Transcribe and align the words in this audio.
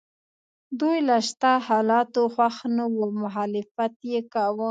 دوی 0.79 0.97
له 1.07 1.17
شته 1.27 1.51
حالاتو 1.67 2.21
خوښ 2.33 2.55
نه 2.77 2.85
وو 2.91 3.01
او 3.05 3.09
مخالفت 3.23 3.93
یې 4.11 4.19
کاوه. 4.33 4.59